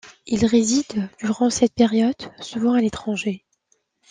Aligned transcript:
Il 0.25 0.47
réside, 0.47 1.07
durant 1.19 1.51
cette 1.51 1.75
période, 1.75 2.15
souvent 2.39 2.73
à 2.73 2.81
l'étranger. 2.81 3.45